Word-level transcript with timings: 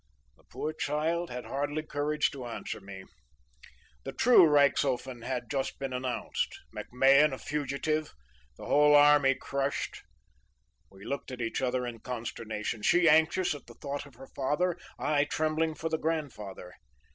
"The 0.35 0.45
poor 0.45 0.73
child 0.73 1.29
had 1.29 1.45
hardly 1.45 1.83
courage 1.83 2.31
to 2.31 2.47
answer 2.47 2.81
me. 2.81 3.03
The 4.03 4.11
true 4.11 4.47
Reichshofen 4.49 5.21
had 5.23 5.43
just 5.47 5.77
been 5.77 5.93
announced, 5.93 6.59
MacMahon 6.75 7.33
a 7.33 7.37
fugitive, 7.37 8.11
the 8.57 8.65
whole 8.65 8.95
army 8.95 9.35
crushed. 9.35 10.01
We 10.89 11.05
looked 11.05 11.29
at 11.29 11.39
each 11.39 11.61
other 11.61 11.85
in 11.85 11.99
consternation, 11.99 12.81
she 12.81 13.07
anxious 13.07 13.53
at 13.53 13.67
the 13.67 13.75
thought 13.75 14.07
of 14.07 14.15
her 14.15 14.29
father, 14.35 14.75
I 14.97 15.25
trembling 15.25 15.75
for 15.75 15.87
the 15.89 15.99
grandfather. 15.99 16.73